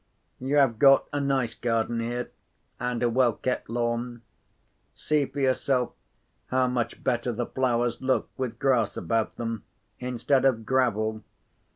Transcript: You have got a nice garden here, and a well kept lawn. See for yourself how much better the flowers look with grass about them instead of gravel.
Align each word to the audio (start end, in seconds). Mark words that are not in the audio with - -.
You 0.39 0.55
have 0.55 0.79
got 0.79 1.05
a 1.13 1.19
nice 1.19 1.53
garden 1.53 1.99
here, 1.99 2.31
and 2.79 3.03
a 3.03 3.07
well 3.07 3.33
kept 3.33 3.69
lawn. 3.69 4.23
See 4.95 5.27
for 5.27 5.39
yourself 5.41 5.93
how 6.47 6.65
much 6.69 7.03
better 7.03 7.31
the 7.31 7.45
flowers 7.45 8.01
look 8.01 8.27
with 8.35 8.57
grass 8.57 8.97
about 8.97 9.35
them 9.35 9.63
instead 9.99 10.43
of 10.43 10.65
gravel. 10.65 11.23